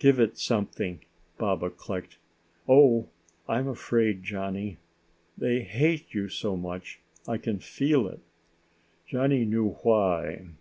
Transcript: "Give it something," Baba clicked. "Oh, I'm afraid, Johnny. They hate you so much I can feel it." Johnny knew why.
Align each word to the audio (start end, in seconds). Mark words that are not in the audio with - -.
"Give 0.00 0.18
it 0.18 0.36
something," 0.38 1.04
Baba 1.38 1.70
clicked. 1.70 2.18
"Oh, 2.68 3.06
I'm 3.48 3.68
afraid, 3.68 4.24
Johnny. 4.24 4.76
They 5.36 5.60
hate 5.62 6.12
you 6.12 6.28
so 6.28 6.56
much 6.56 6.98
I 7.28 7.38
can 7.38 7.60
feel 7.60 8.08
it." 8.08 8.18
Johnny 9.06 9.44
knew 9.44 9.74
why. 9.84 10.48